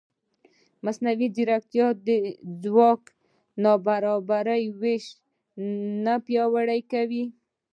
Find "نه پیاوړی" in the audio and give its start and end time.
6.05-6.81